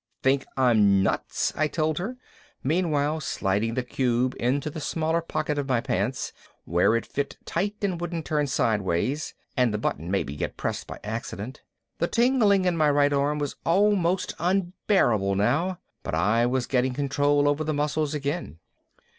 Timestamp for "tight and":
7.45-8.01